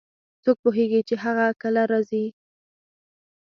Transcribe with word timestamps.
څوک 0.43 0.57
پوهیږي 0.63 1.01
چې 1.07 1.15
هغه 1.23 1.45
کله 1.61 1.81
راځي 1.91 2.25